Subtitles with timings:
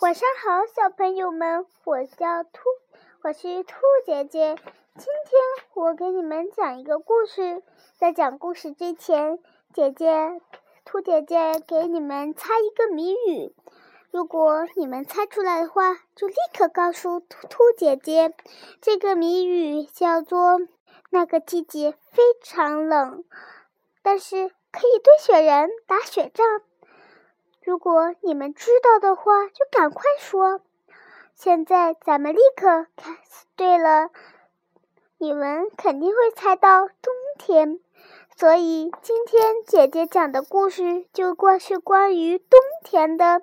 [0.00, 2.60] 晚上好，小朋友们，我叫兔，
[3.22, 4.56] 我是兔姐姐。
[4.96, 7.62] 今天我给你们讲一个故事。
[7.96, 9.38] 在讲故事之前，
[9.72, 10.40] 姐姐
[10.84, 13.54] 兔姐姐给你们猜一个谜语。
[14.10, 18.34] 如果你们猜出来的话，就立刻告诉兔兔姐姐。
[18.82, 20.58] 这个谜语叫做：
[21.10, 23.24] 那个季节非常冷，
[24.02, 26.44] 但是可以堆雪人、打雪仗。
[27.64, 30.60] 如果你们知道的话，就赶快说。
[31.34, 33.46] 现在咱们立刻开始。
[33.56, 34.10] 对了，
[35.16, 37.80] 你们肯定会猜到冬天，
[38.36, 43.42] 所以今天姐姐讲的故事就关是关于冬天的。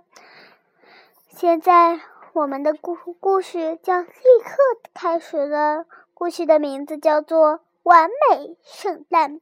[1.30, 2.00] 现在
[2.34, 5.86] 我们的故故事将立刻开始了。
[6.14, 9.38] 故事的名字叫做《完美圣诞》。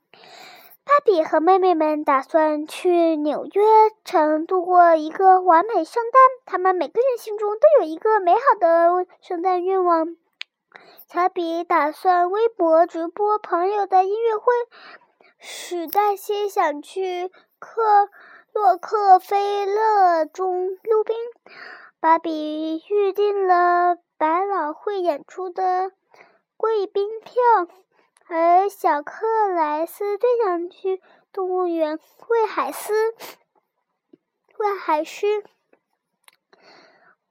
[0.89, 3.61] 芭比和妹妹们打算去纽约
[4.03, 6.19] 城度过一个完美圣诞。
[6.47, 10.17] 他们每个人心中都有一个美好的圣诞愿望。
[11.07, 14.51] 乔比打算微博直播朋友的音乐会。
[15.37, 18.09] 史黛西想去克
[18.51, 21.15] 洛克菲勒中溜冰。
[21.99, 25.91] 芭比预定了百老汇演出的
[26.57, 27.35] 贵宾票。
[28.31, 31.01] 而小克莱斯最想去
[31.33, 32.93] 动物园喂海狮，
[34.59, 35.43] 喂海狮。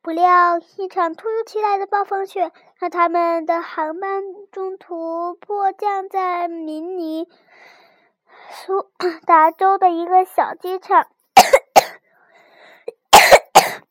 [0.02, 7.28] 不料，一场突如其来的暴风雪让他们的航班中途迫降在明尼
[8.50, 8.90] 苏
[9.24, 11.06] 达州的一个小机场。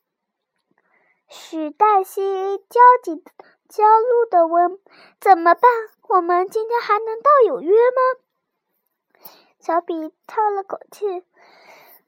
[1.30, 3.24] 许黛西焦急、
[3.68, 4.78] 焦虑地问
[5.20, 5.62] ：“怎么办？”
[6.08, 9.20] 我们今天还能到纽约吗？
[9.60, 11.24] 小比叹了口气：“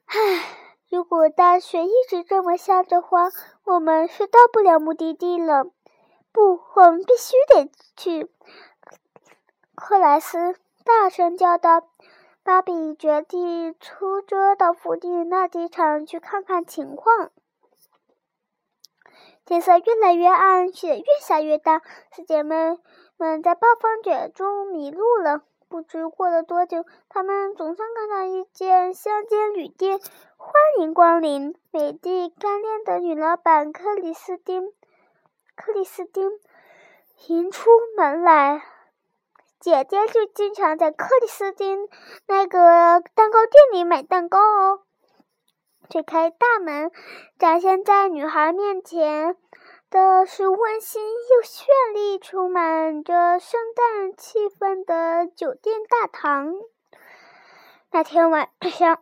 [0.07, 0.17] 唉，
[0.89, 3.29] 如果大雪一直这么下的话，
[3.63, 5.65] 我们是到不了目的地了。
[6.31, 8.29] 不，我们必须得去！”
[9.75, 11.87] 克莱斯大声叫道。
[12.43, 17.29] 芭比决定出车到附近那机场去看看情况。
[19.51, 21.81] 天色越来越暗，雪越下越大，
[22.15, 22.79] 四姐妹。
[23.17, 29.99] 们在暴风雪中迷路了，不知过了多久，她们总算看到一间乡间旅店。
[30.37, 34.71] 欢迎光临，美的干练的女老板克里斯汀。
[35.57, 36.31] 克里斯汀
[37.27, 38.63] 迎出门来，
[39.59, 41.89] 姐姐就经常在克里斯汀
[42.25, 44.83] 那个蛋糕店里买蛋糕哦。
[45.91, 46.89] 推开大门，
[47.37, 49.35] 展现在女孩面前。
[49.89, 56.53] 的是温馨又绚丽、充满着圣诞气氛的酒店大堂。
[57.91, 58.99] 那天晚上，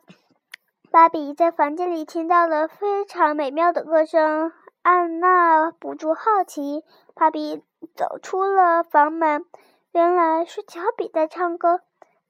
[0.90, 4.52] 芭比在房间里听到了非常美妙的歌声。
[4.82, 6.84] 安娜不住好奇，
[7.14, 7.62] 芭比
[7.96, 9.46] 走出了房门，
[9.92, 11.82] 原来是乔比在唱歌。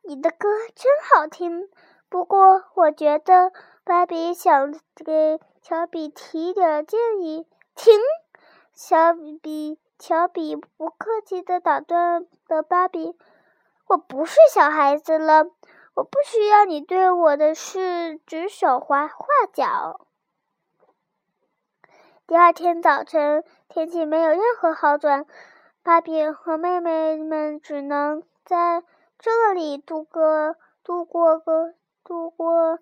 [0.02, 1.70] 你的歌真好听，
[2.10, 3.54] 不过我觉得
[3.90, 7.48] 芭比想给乔比提点建议。
[7.74, 8.00] 停。
[8.72, 13.18] 小比乔比不客气地打断了芭比
[13.90, 15.46] ：“我不是小孩子了，
[15.96, 20.02] 我不需要你对我的事指手画画脚。”
[22.28, 25.26] 第二天早晨，天气没有任何好转，
[25.82, 28.84] 芭比和妹妹们只能在
[29.18, 31.74] 这里度过度过个
[32.04, 32.78] 度过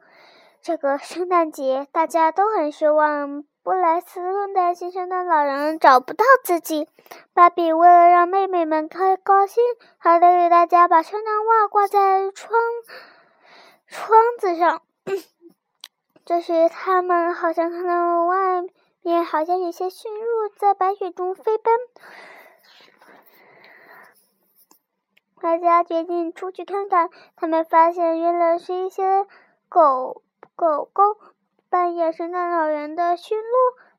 [0.68, 1.88] 这个圣诞节。
[1.94, 3.46] 大家都很失望。
[3.64, 6.90] 布莱斯更担心圣诞老人找不到自己。
[7.34, 9.64] 芭比为了让妹妹们开高兴，
[9.98, 12.52] 还得给大家把圣诞袜挂在窗
[13.88, 14.82] 窗子上。
[16.26, 18.62] 这时，他们好像看到外
[19.04, 21.74] 面好像有些驯鹿在白雪中飞奔。
[25.40, 27.10] 大家决定出去看看。
[27.38, 29.26] 他们发现，原来是一些
[29.70, 30.24] 狗
[30.58, 31.04] 狗狗。
[31.70, 33.44] 扮演圣诞老人的驯鹿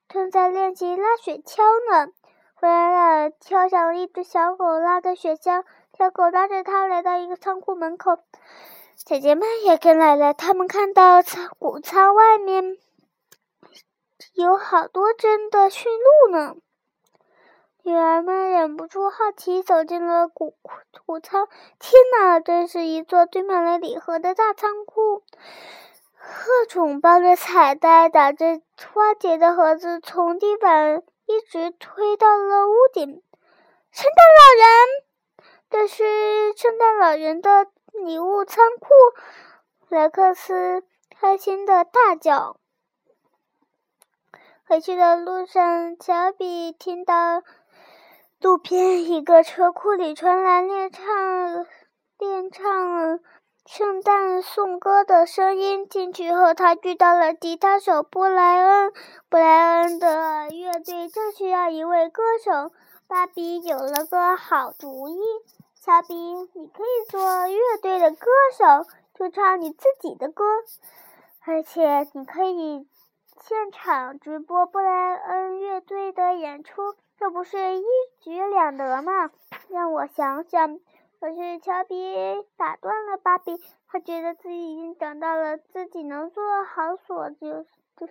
[0.08, 2.12] 正在练习拉雪橇呢。
[2.54, 5.64] 灰蓝蓝跳上了一只小狗拉的雪橇，
[5.96, 8.18] 小狗拉着它来到一个仓库门口。
[8.96, 12.76] 姐姐们也跟来了，他们看到仓谷仓外面
[14.32, 16.56] 有好多真的驯鹿呢。
[17.82, 20.56] 女儿们忍不住好奇，走进了谷
[21.06, 21.48] 谷仓。
[21.78, 25.22] 天哪，这是一座堆满了礼盒的大仓库。
[26.28, 28.60] 各种包着彩带、打着
[28.92, 33.22] 花结的盒子从地板一直推到了屋顶。
[33.90, 34.68] 圣诞老人，
[35.70, 37.66] 这是圣诞老人的
[38.04, 38.88] 礼物仓库！
[39.88, 40.84] 莱克斯
[41.18, 42.58] 开心的大叫。
[44.66, 47.42] 回去的路上，乔比听到
[48.40, 51.66] 路边一个车库里传来练唱、
[52.18, 53.20] 练唱
[53.70, 55.86] 圣诞颂歌的声音。
[55.90, 58.94] 进去后，他遇到了吉他手布莱恩。
[59.28, 62.72] 布莱恩的乐队正需要一位歌手。
[63.06, 65.20] 芭比有了个好主意
[65.84, 68.26] ：“乔比，你可以做乐队的歌
[68.56, 70.44] 手，就唱你自己的歌。”
[71.44, 72.88] 而且你可以
[73.42, 77.84] 现场直播布莱恩乐队的演出，这不是一
[78.22, 79.30] 举两得吗？
[79.68, 80.80] 让我想想。
[81.20, 81.94] 可是乔比
[82.56, 87.64] 打断了芭比，他觉得自己已经长到了自己能做好所就
[87.96, 88.08] 就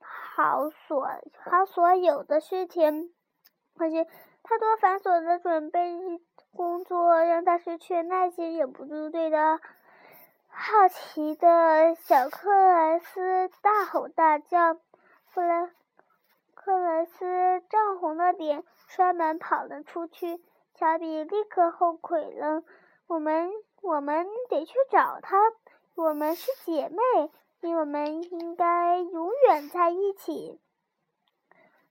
[0.00, 1.08] 好所
[1.44, 3.14] 好所有的事情。
[3.78, 4.04] 可是
[4.42, 6.20] 太多繁琐的准备
[6.54, 9.60] 工作让他失去耐心，忍不住对的。
[10.48, 14.74] 好奇的小克莱斯大吼大叫，
[15.32, 15.70] 克莱
[16.54, 20.40] 克莱斯涨红了脸，摔门跑了出去。
[20.74, 22.62] 乔比立刻后悔了。
[23.06, 23.50] 我们
[23.82, 25.38] 我们得去找他。
[25.94, 27.30] 我们是姐妹，
[27.74, 30.58] 我们应该永远在一起。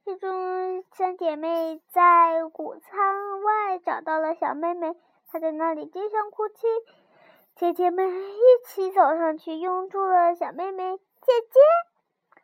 [0.04, 4.96] 最终，三姐妹在谷仓外找到了小妹妹，
[5.28, 6.68] 她在那里低声哭泣。
[7.56, 10.98] 姐姐们一起走上去，拥住了小妹妹。
[10.98, 12.42] 姐姐，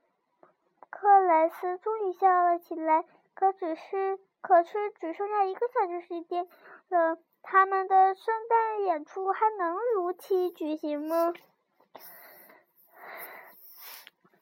[0.92, 3.04] 克莱斯终于笑了起来。
[3.34, 6.48] 可只是，可是只剩下一个小时时间
[6.90, 11.34] 了，他们的圣诞演出还能如期举行吗？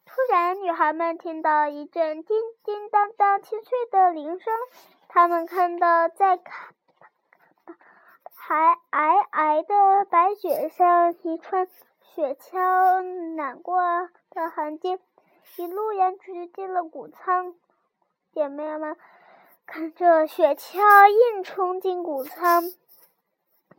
[0.05, 4.53] 突然，女孩们听到一阵叮叮当当清脆的铃声，
[5.09, 6.73] 她们看到在看。
[8.33, 11.67] 还皑皑的白雪上，一串
[12.01, 13.81] 雪橇碾过
[14.29, 14.99] 的痕迹，
[15.57, 17.55] 一路延直进了谷仓。
[18.31, 18.95] 姐妹们
[19.65, 22.71] 看着雪橇硬冲进谷仓，天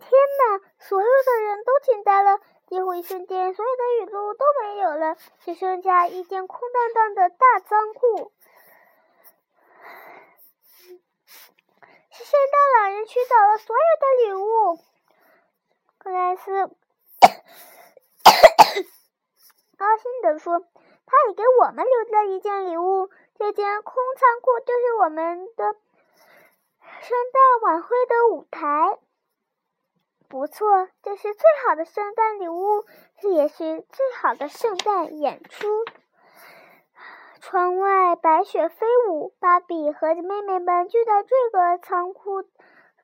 [0.00, 0.60] 哪！
[0.78, 2.40] 所有的人都惊呆了。
[2.66, 8.32] 几乎一瞬间，所有的雨露都没有了，只剩下一间空荡荡的大仓库。
[12.10, 14.78] 是圣诞老人取走了所有的礼物。
[15.98, 16.68] 克莱斯
[19.76, 20.60] 高兴地说
[21.06, 25.64] ：“他也给我们留了一件礼物，这间空仓库就是我们的
[27.00, 28.98] 圣诞晚会的舞台。
[30.28, 32.84] 不错，这是最好的圣诞礼物，
[33.20, 35.66] 这也是最好的圣诞演出。”
[37.40, 42.42] 窗外白雪飞舞，芭比和妹妹们聚在这个仓库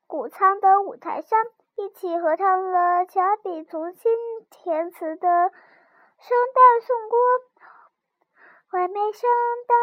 [0.08, 1.38] 谷仓的舞台上，
[1.76, 4.12] 一起合唱了乔比重新
[4.50, 5.28] 填词的
[6.18, 7.16] 圣诞颂歌。
[8.72, 9.28] 完美圣
[9.68, 9.76] 诞，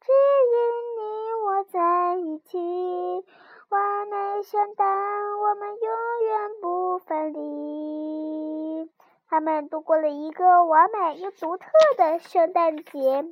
[0.00, 0.12] 只
[0.52, 0.56] 因
[0.94, 3.26] 你我在一起。
[3.70, 4.86] 完美圣诞，
[5.40, 8.88] 我们永远不分离。
[9.28, 11.66] 他们度过了一个完美又独特
[11.96, 13.24] 的圣诞节。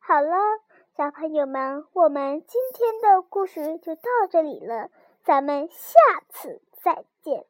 [0.00, 0.36] 好了，
[0.96, 4.90] 小朋友们，我们今天的故事就到这里了，
[5.22, 5.94] 咱们下
[6.30, 7.46] 次再见。